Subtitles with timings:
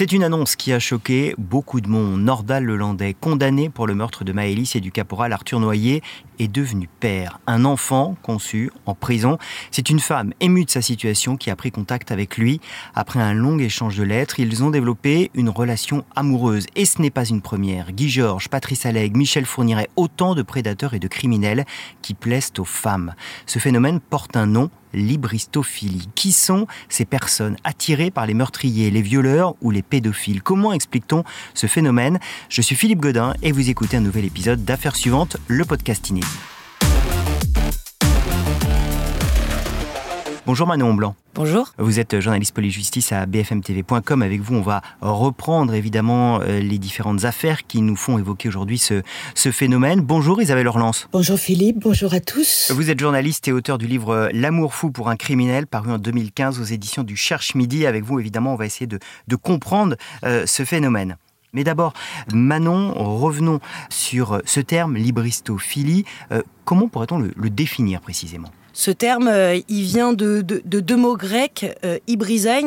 [0.00, 2.22] C'est une annonce qui a choqué beaucoup de monde.
[2.22, 6.02] Nordal Lelandais, condamné pour le meurtre de Maëlys et du caporal Arthur Noyer,
[6.38, 7.38] est devenu père.
[7.46, 9.36] Un enfant conçu en prison.
[9.70, 12.62] C'est une femme émue de sa situation qui a pris contact avec lui.
[12.94, 16.64] Après un long échange de lettres, ils ont développé une relation amoureuse.
[16.76, 17.92] Et ce n'est pas une première.
[17.92, 21.66] Guy Georges, Patrice Alleg, Michel Fourniret, autant de prédateurs et de criminels
[22.00, 23.14] qui plaisent aux femmes.
[23.44, 26.08] Ce phénomène porte un nom, libristophilie.
[26.14, 30.42] Qui sont ces personnes attirées par les meurtriers, les violeurs ou les pédophiles?
[30.42, 32.18] Comment explique-t-on ce phénomène?
[32.48, 36.26] Je suis Philippe Godin et vous écoutez un nouvel épisode d'Affaires suivantes, le podcast inédit.
[40.46, 41.14] Bonjour Manon Blanc.
[41.34, 41.74] Bonjour.
[41.78, 44.22] Vous êtes journaliste police-justice à bfmtv.com.
[44.22, 48.78] Avec vous, on va reprendre évidemment euh, les différentes affaires qui nous font évoquer aujourd'hui
[48.78, 49.02] ce,
[49.34, 50.00] ce phénomène.
[50.00, 51.08] Bonjour Isabelle Orlance.
[51.12, 52.72] Bonjour Philippe, bonjour à tous.
[52.74, 56.58] Vous êtes journaliste et auteur du livre L'amour fou pour un criminel, paru en 2015
[56.58, 57.86] aux éditions du Cherche Midi.
[57.86, 58.98] Avec vous, évidemment, on va essayer de,
[59.28, 61.16] de comprendre euh, ce phénomène.
[61.52, 61.92] Mais d'abord,
[62.32, 66.04] Manon, revenons sur ce terme, libristophilie.
[66.32, 68.50] Euh, comment pourrait-on le, le définir précisément?
[68.72, 71.98] Ce terme, euh, il vient de, deux mots grecs, euh,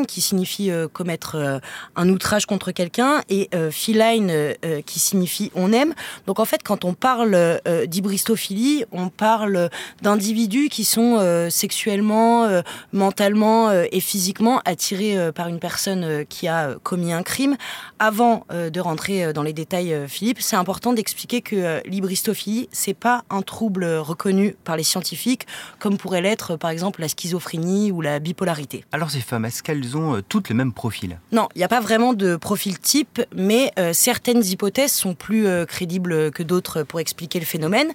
[0.07, 1.59] qui signifie euh, commettre euh,
[1.95, 4.53] un outrage contre quelqu'un, et philein,
[4.85, 5.93] qui signifie on aime.
[6.27, 9.69] Donc en fait, quand on parle d'ibristophilie, on parle
[10.01, 17.23] d'individus qui sont sexuellement, mentalement et physiquement attirés par une personne qui a commis un
[17.23, 17.57] crime.
[17.99, 23.41] Avant de rentrer dans les détails, Philippe, c'est important d'expliquer que l'ibristophilie, c'est pas un
[23.41, 25.47] trouble reconnu par les scientifiques
[25.79, 28.85] comme pourrait l'être par exemple la schizophrénie ou la bipolarité.
[28.91, 31.67] Alors ces femmes, est-ce qu'elles ont euh, toutes le même profil Non, il n'y a
[31.67, 36.83] pas vraiment de profil type, mais euh, certaines hypothèses sont plus euh, crédibles que d'autres
[36.83, 37.91] pour expliquer le phénomène.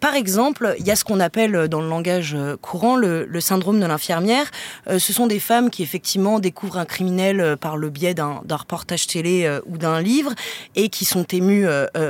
[0.00, 3.78] Par exemple, il y a ce qu'on appelle dans le langage courant le, le syndrome
[3.80, 4.50] de l'infirmière.
[4.88, 9.60] ce sont des femmes qui effectivement découvrent un criminel par le biais d'un reportage télé
[9.66, 10.32] ou d'un livre
[10.74, 11.66] et qui sont émues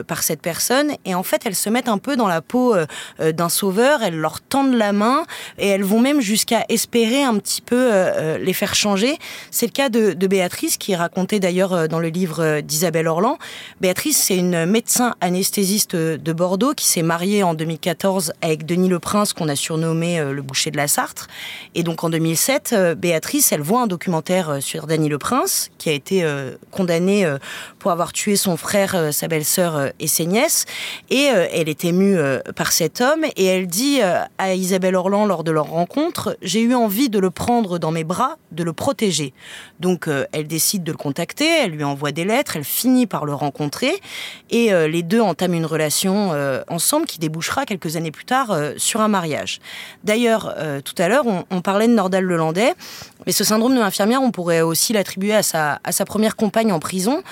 [0.06, 0.92] par cette personne.
[1.04, 2.74] Et en fait, elles se mettent un peu dans la peau
[3.20, 5.24] d'un sauveur, elles leur tendent la main
[5.58, 9.18] et elles vont même jusqu'à espérer un petit peu euh, euh, les faire changer.
[9.50, 13.38] C'est le cas de, Béatrice, qui est raconté d'ailleurs euh, dans le livre d'Isabelle Orlan.
[13.80, 18.98] Béatrice, c'est une médecin anesthésiste de Bordeaux qui s'est mariée en 2014 avec Denis Le
[18.98, 21.28] Prince, qu'on a surnommé le boucher de la Sartre.
[21.74, 25.92] Et donc en 2007, Béatrice, elle voit un documentaire sur Denis Le Prince, qui a
[25.92, 26.24] été
[26.70, 27.30] condamné
[27.78, 30.64] pour avoir tué son frère, sa belle-sœur et ses nièces.
[31.10, 32.16] Et elle est émue
[32.56, 34.00] par cet homme et elle dit
[34.38, 38.04] à Isabelle Orlan lors de leur rencontre, j'ai eu envie de le prendre dans mes
[38.04, 39.32] bras, de le protéger.
[39.80, 43.24] Donc euh, elle décide de le contacter, elle lui envoie des lettres, elle finit par
[43.24, 44.00] le rencontrer
[44.50, 48.56] et euh, les deux entament une relation euh, ensemble qui débouchera quelques années plus tard
[48.76, 49.60] sur un mariage.
[50.04, 52.74] D'ailleurs, tout à l'heure, on, parlait de Nordal Lelandais,
[53.26, 56.72] mais ce syndrome de l'infirmière, on pourrait aussi l'attribuer à sa, à sa première compagne
[56.72, 57.22] en prison.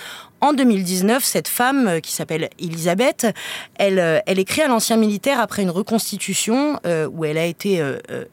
[0.41, 3.27] En 2019, cette femme euh, qui s'appelle Elisabeth,
[3.75, 7.83] elle, euh, elle écrit à l'ancien militaire après une reconstitution euh, où elle a été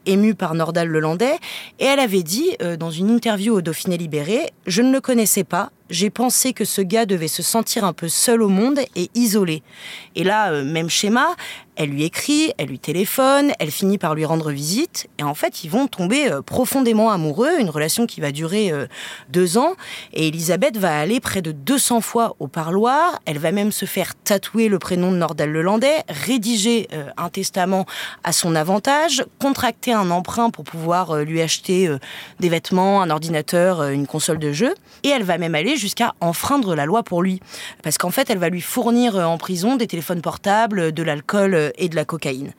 [0.06, 1.38] émue par Nordal Lelandais
[1.80, 5.72] et elle avait dit dans une interview au Dauphiné Libéré, je ne le connaissais pas,
[5.90, 9.64] j'ai pensé que ce gars devait se sentir un peu seul au monde et isolé.
[10.16, 11.36] Et là, même schéma,
[11.78, 15.64] elle lui écrit, elle lui téléphone, elle finit par lui rendre visite, et en fait,
[15.64, 18.88] ils vont tomber euh, profondément amoureux, une relation qui va durer euh,
[19.30, 19.74] deux ans,
[20.14, 24.14] et Elisabeth va aller près de 200 fois au parloir, elle va même se faire
[24.16, 27.86] tatouer le prénom de Nordal Lelandais, rédiger un testament
[28.24, 31.90] à son avantage, contracter un emprunt pour pouvoir lui acheter
[32.40, 34.74] des vêtements, un ordinateur, une console de jeu,
[35.04, 37.40] et elle va même aller jusqu'à enfreindre la loi pour lui.
[37.84, 41.54] Parce qu'en fait, elle va lui fournir euh, en prison des téléphones portables, de l'alcool
[41.54, 42.54] euh, et de la cocaïne.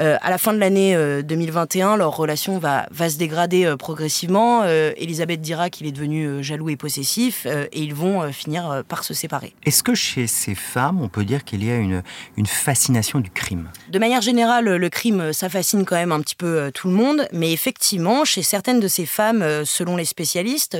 [0.00, 4.64] Euh, à la fin de l'année 2021, leur relation va, va se dégrader progressivement.
[4.64, 9.54] Elisabeth dira qu'il est devenu jaloux et possessif et ils vont finir par se séparer.
[9.64, 12.02] Est-ce que chez ces femmes, on peut dire qu'il y a une,
[12.36, 13.68] une fascination du crime?
[13.88, 17.26] De manière générale, le crime, ça fascine quand même un petit peu tout le monde.
[17.32, 20.78] Mais effectivement, chez certaines de ces femmes, selon les spécialistes,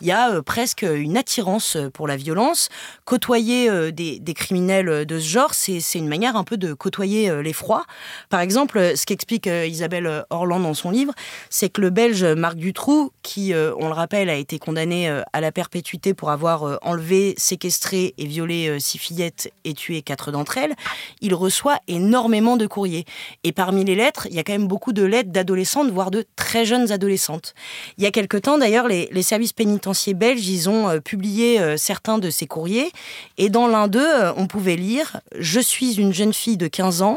[0.00, 2.68] il y a presque une attirance pour la violence.
[3.04, 7.42] Côtoyer euh, des, criminels de ce genre, c'est une manière un peu de côtoyer euh,
[7.42, 7.84] l'effroi.
[8.28, 11.12] Par exemple, ce qu'explique euh, Isabelle Orland dans son livre,
[11.50, 15.52] c'est que le Belge Marc Dutroux, qui, on le rappelle, a été condamné à la
[15.52, 20.74] perpétuité pour avoir enlevé, séquestré et violé six fillettes et tué quatre d'entre elles,
[21.20, 23.04] il reçoit énormément de courriers.
[23.44, 26.24] Et parmi les lettres, il y a quand même beaucoup de lettres d'adolescentes, voire de
[26.36, 27.54] très jeunes adolescentes.
[27.98, 31.76] Il y a quelque temps, d'ailleurs, les, les services pénitentiaires belges, ils ont publié euh,
[31.76, 32.90] certains de ces courriers.
[33.38, 37.02] Et dans l'un d'eux, euh, on pouvait lire Je suis une jeune fille de 15
[37.02, 37.09] ans.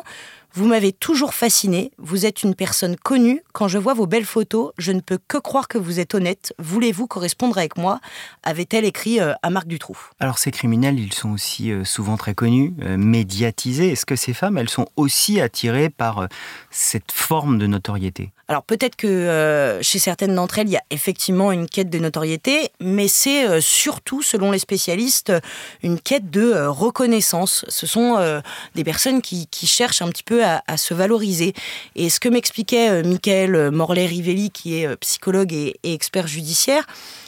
[0.55, 1.91] Vous m'avez toujours fasciné.
[1.97, 3.41] Vous êtes une personne connue.
[3.53, 6.53] Quand je vois vos belles photos, je ne peux que croire que vous êtes honnête.
[6.59, 7.99] Voulez-vous correspondre avec moi?
[8.43, 9.97] avait-elle écrit euh, à Marc Dutroux.
[10.19, 13.93] Alors ces criminels, ils sont aussi euh, souvent très connus, euh, médiatisés.
[13.93, 16.27] Est-ce que ces femmes, elles sont aussi attirées par
[16.69, 18.31] cette forme de notoriété?
[18.53, 22.71] Alors peut-être que chez certaines d'entre elles, il y a effectivement une quête de notoriété,
[22.79, 25.33] mais c'est surtout, selon les spécialistes,
[25.81, 27.65] une quête de reconnaissance.
[27.67, 28.41] Ce sont
[28.75, 31.53] des personnes qui, cherchent un petit peu à, se valoriser.
[31.95, 36.85] Et ce que m'expliquait Michael Morlet-Rivelli, qui est psychologue et expert judiciaire,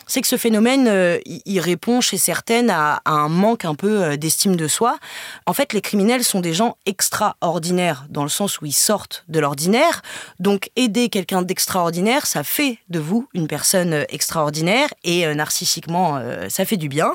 [0.07, 4.17] c'est que ce phénomène, euh, il répond chez certaines à, un manque un peu euh,
[4.17, 4.97] d'estime de soi.
[5.45, 9.39] En fait, les criminels sont des gens extraordinaires dans le sens où ils sortent de
[9.39, 10.01] l'ordinaire.
[10.39, 16.19] Donc, aider quelqu'un d'extraordinaire, ça fait de vous une personne euh, extraordinaire et narcissiquement,
[16.49, 17.13] ça fait du bien.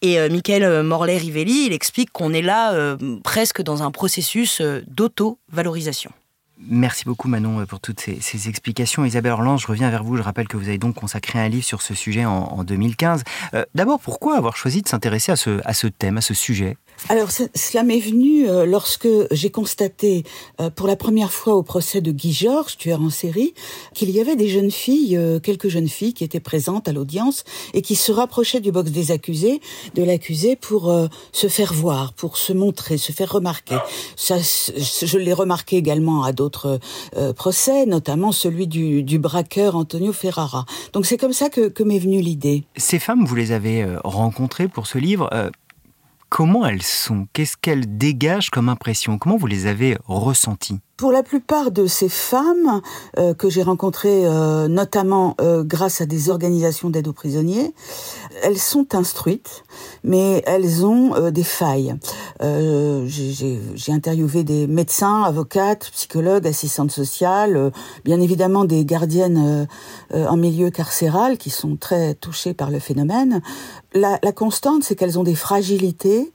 [0.00, 6.10] Et Michael Morlet-Rivelli, il explique qu'on est là presque dans un processus d'auto-valorisation.
[6.58, 9.04] Merci beaucoup Manon pour toutes ces, explications.
[9.04, 10.16] Isabelle Orland, je reviens vers vous.
[10.16, 13.24] Je rappelle que vous avez donc consacré un livre sur ce sujet en, 2015.
[13.54, 15.36] Euh, d'abord, pourquoi avoir choisi de s'intéresser à
[15.74, 16.76] ce thème, à ce sujet?
[17.10, 20.24] Alors cela m'est venu euh, lorsque j'ai constaté
[20.60, 23.52] euh, pour la première fois au procès de Guy Georges, tueur en série,
[23.92, 27.44] qu'il y avait des jeunes filles, euh, quelques jeunes filles qui étaient présentes à l'audience
[27.74, 29.60] et qui se rapprochaient du box des accusés,
[29.94, 30.94] de l'accusé pour
[31.32, 33.76] se faire voir, pour se montrer, se faire remarquer.
[34.16, 36.78] Ça, je l'ai remarqué également à d'autres
[37.36, 40.64] procès, notamment celui du, du, braqueur Antonio Ferrara.
[40.92, 42.64] Donc c'est comme ça que, que m'est venue l'idée.
[42.76, 45.28] Ces femmes, vous les avez rencontrées pour ce livre
[46.34, 47.28] comment elles sont?
[47.32, 49.18] Qu'est-ce qu'elles dégagent comme impression?
[49.18, 50.80] Comment vous les avez ressenties?
[50.96, 52.80] Pour la plupart de ces femmes
[53.18, 57.74] euh, que j'ai rencontrées, euh, notamment euh, grâce à des organisations d'aide aux prisonniers,
[58.44, 59.64] elles sont instruites,
[60.04, 61.96] mais elles ont des failles.
[62.40, 67.72] j'ai interviewé des médecins, avocates, psychologues, assistantes sociales,
[68.04, 69.68] bien évidemment des gardiennes
[70.12, 73.40] en milieu carcéral qui sont très touchées par le phénomène.
[73.94, 76.32] La, la constante, c'est qu'elles ont des fragilités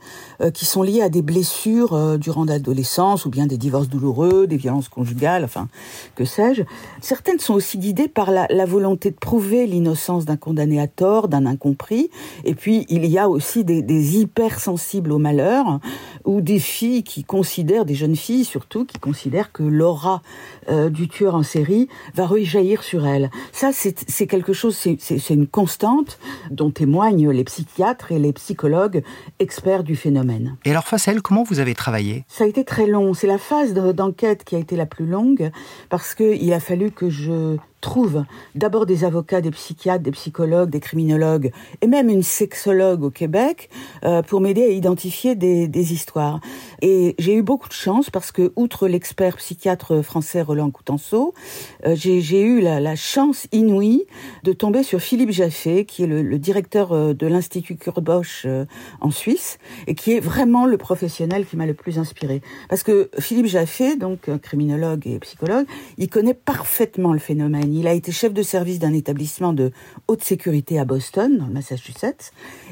[0.53, 4.87] qui sont liées à des blessures durant l'adolescence ou bien des divorces douloureux, des violences
[4.87, 5.67] conjugales, enfin,
[6.15, 6.63] que sais-je.
[7.01, 11.45] Certaines sont aussi guidées par la, volonté de prouver l'innocence d'un condamné à tort, d'un
[11.45, 12.09] incompris.
[12.45, 15.81] Et puis, il y a aussi des, des hypersensibles au malheur,
[16.25, 20.21] ou des filles qui considèrent, des jeunes filles surtout, qui considèrent que l'aura
[20.69, 23.29] euh, du tueur en série va rejaillir sur elles.
[23.51, 26.19] Ça, c'est quelque chose, c'est une constante
[26.51, 29.01] dont témoignent les psychiatres et les psychologues
[29.39, 30.55] experts du phénomène.
[30.65, 32.23] Et alors, face à elle, comment vous avez travaillé?
[32.27, 33.15] Ça a été très long.
[33.15, 35.49] C'est la phase d'enquête qui a été la plus longue
[35.89, 40.79] parce qu'il a fallu que je trouve d'abord des avocats, des psychiatres, des psychologues, des
[40.79, 43.69] criminologues et même une sexologue au Québec
[44.03, 46.39] euh, pour m'aider à identifier des, des histoires.
[46.81, 51.33] Et j'ai eu beaucoup de chance parce que, outre l'expert psychiatre français Roland Coutenceau,
[51.85, 54.05] euh, j'ai eu la, la, chance inouïe
[54.43, 58.45] de tomber sur Philippe Jaffé, qui est le, le directeur euh, de l'Institut Kurbosch
[59.01, 62.41] en Suisse et qui est vraiment le professionnel qui m'a le plus inspiré.
[62.69, 65.65] Parce que Philippe Jaffé, donc criminologue et psychologue,
[65.97, 69.71] il connaît parfaitement le phénomène il a été chef de service d'un établissement de
[70.07, 72.31] haute sécurité à Boston, dans le Massachusetts,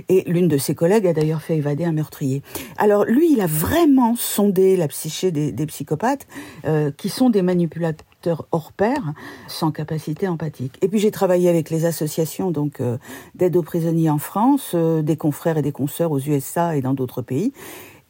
[0.10, 2.42] et l'une de ses collègues a d'ailleurs fait évader un meurtrier.
[2.78, 6.28] Alors lui, il a vraiment sondé la psyché des, psychopathes,
[6.66, 9.14] euh, qui sont des manipulateurs hors pair,
[9.48, 10.78] sans capacité empathique.
[10.82, 12.98] Et puis j'ai travaillé avec les associations euh,
[13.36, 16.94] d'aide aux prisonniers en France, euh, des confrères et des consoeurs aux USA et dans
[16.94, 17.54] d'autres pays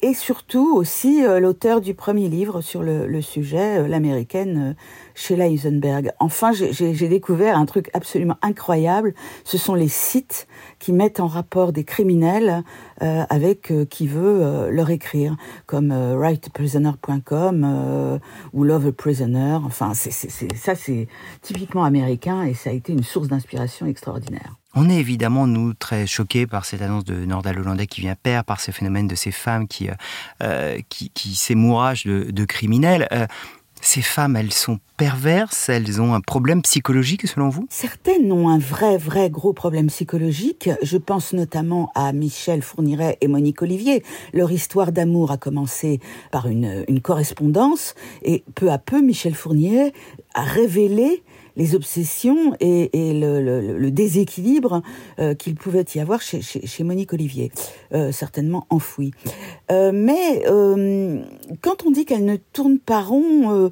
[0.01, 4.75] et surtout aussi l'auteur du premier livre sur le, sujet, l'américaine
[5.16, 6.12] Sheila Eisenberg.
[6.20, 9.13] Enfin, j'ai découvert un truc absolument incroyable.
[9.44, 10.48] Ce sont les sites
[10.80, 12.63] qui mettent en rapport des criminels
[13.01, 15.36] euh, avec euh, qui veut euh, leur écrire,
[15.66, 18.20] comme writeprisoner.com
[18.54, 19.58] ou Love a Prisoner.
[19.66, 21.08] Enfin, ça, c'est
[21.42, 24.56] typiquement américain et ça a été une source d'inspiration extraordinaire.
[24.79, 28.43] On est évidemment, nous, très choqués par cette annonce de Nordal Hollandais qui vient père,
[28.43, 29.89] par ce phénomène de ces femmes qui,
[30.89, 33.07] qui, qui s'émouragent de, criminels.
[33.81, 37.65] Ces femmes, elles sont perverses, elles ont un problème psychologique selon vous?
[37.72, 40.69] Certaines ont un vrai, vrai gros problème psychologique.
[40.84, 44.03] Je pense notamment à Michel Fourniret et Monique Olivier.
[44.31, 46.00] Leur histoire d'amour a commencé
[46.31, 49.91] par une, une correspondance et peu à peu, Michel Fourniret
[50.36, 51.24] a révélé
[51.57, 54.83] les obsessions et, le, déséquilibre
[55.19, 57.51] euh, qu'il pouvait y avoir chez, Monique Olivier,
[57.93, 59.11] euh, certainement enfoui.
[59.71, 60.43] Euh, mais
[61.61, 63.71] quand on dit qu'elle ne tourne pas rond,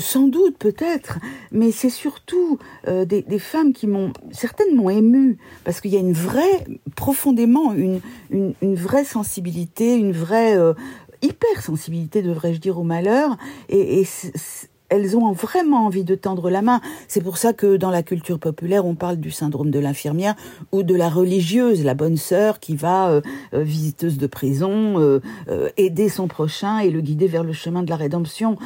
[0.00, 1.18] sans doute peut-être,
[1.52, 6.12] mais c'est surtout des, femmes qui m'ont, certaines m'ont émue, parce qu'il y a une
[6.12, 6.64] vraie,
[6.96, 8.00] profondément, une,
[8.30, 10.56] une, vraie sensibilité, une vraie
[11.22, 13.36] hypersensibilité, devrais-je dire, au malheur.
[13.68, 14.06] Et, et
[14.90, 16.80] elles ont vraiment envie de tendre la main.
[17.08, 20.34] C'est pour ça que dans la culture populaire, on parle du syndrome de l'infirmière
[20.72, 23.20] ou de la religieuse, la bonne sœur qui va, euh,
[23.54, 25.20] euh, visiteuse de prison, euh,
[25.76, 28.56] aider son prochain et le guider vers le chemin de la rédemption.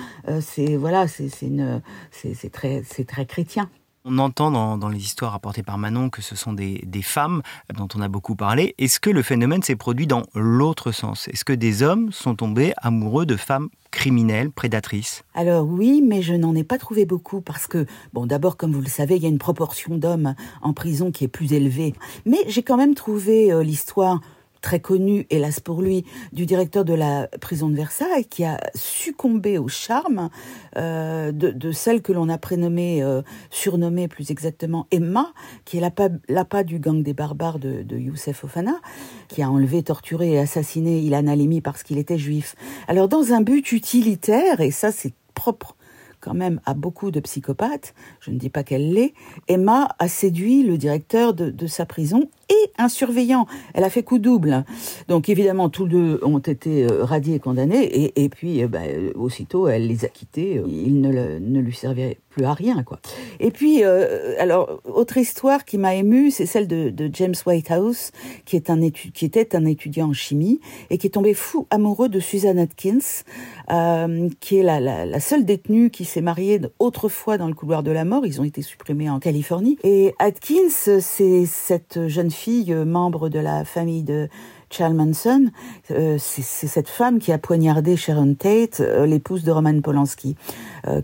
[0.40, 3.68] c'est voilà, c'est c'est très c'est très chrétien.
[4.06, 7.40] On entend dans, les histoires rapportées par Manon que ce sont des, femmes
[7.74, 8.74] dont on a beaucoup parlé.
[8.76, 11.26] Est-ce que le phénomène s'est produit dans l'autre sens?
[11.28, 15.24] Est-ce que des hommes sont tombés amoureux de femmes criminelles, prédatrices?
[15.32, 18.82] Alors oui, mais je n'en ai pas trouvé beaucoup parce que, bon, d'abord, comme vous
[18.82, 21.94] le savez, il y a une proportion d'hommes en prison qui est plus élevée.
[22.26, 24.20] Mais j'ai quand même trouvé euh, l'histoire
[24.64, 29.58] très connu, hélas pour lui, du directeur de la prison de Versailles, qui a succombé
[29.58, 30.30] au charme
[30.78, 35.34] euh, de, celle que l'on a prénommée, euh, surnommée plus exactement Emma,
[35.66, 38.80] qui est l'appât du gang des barbares de, Youssef Ofana,
[39.28, 42.56] qui a enlevé, torturé et assassiné Ilan Halimi parce qu'il était juif.
[42.88, 45.76] Alors dans un but utilitaire, et ça c'est propre
[46.20, 49.12] quand même à beaucoup de psychopathes, je ne dis pas qu'elle l'est,
[49.46, 53.46] Emma a séduit le directeur de sa prison et un surveillant.
[53.74, 54.64] Elle a fait coup double.
[55.08, 58.80] Donc évidemment, tous deux ont été euh, radiés et condamnés, et, puis euh, bah,
[59.14, 60.62] aussitôt, elle les a quittés.
[60.66, 62.98] Il ne, ne lui servait plus à rien, quoi.
[63.38, 68.10] Et puis, euh, alors, autre histoire qui m'a émue, c'est celle de, James Whitehouse,
[68.44, 70.60] qui, est un qui était un étudiant en chimie,
[70.90, 73.22] et qui est tombé fou amoureux de Susan Atkins,
[73.70, 78.04] euh, qui est la seule détenue qui s'est mariée autrefois dans le couloir de la
[78.04, 78.26] mort.
[78.26, 79.78] Ils ont été supprimés en Californie.
[79.84, 84.28] Et Atkins, c'est cette jeune fille, euh, membre de la famille de
[84.68, 85.50] Charles Manson,
[85.90, 90.36] euh, c'est cette femme qui a poignardé Sharon Tate, euh, l'épouse de Roman Polanski,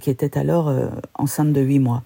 [0.01, 0.71] qui était alors
[1.15, 2.03] enceinte de huit mois.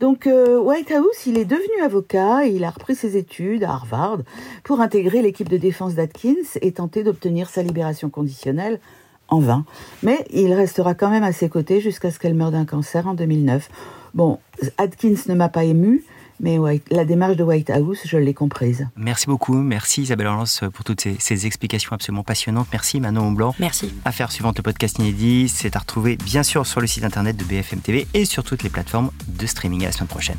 [0.00, 4.18] Donc Whitehouse, il est devenu avocat, il a repris ses études à Harvard
[4.64, 8.80] pour intégrer l'équipe de défense d'Atkins et tenter d'obtenir sa libération conditionnelle
[9.28, 9.64] en vain.
[10.02, 13.14] Mais il restera quand même à ses côtés jusqu'à ce qu'elle meure d'un cancer en
[13.14, 13.70] 2009.
[14.14, 14.40] Bon,
[14.78, 16.04] Atkins ne m'a pas ému,
[16.40, 16.58] mais
[16.90, 18.86] la démarche de White House, je l'ai comprise.
[18.96, 19.54] Merci beaucoup.
[19.54, 22.68] Merci Isabelle Orlance pour toutes ces, explications absolument passionnantes.
[22.72, 23.54] Merci Manon Blanc.
[23.58, 23.92] Merci.
[24.04, 27.44] Affaire suivante, le podcast inédit, c'est à retrouver bien sûr sur le site internet de
[27.44, 29.82] BFM TV et sur toutes les plateformes de streaming.
[29.82, 30.38] À la semaine prochaine.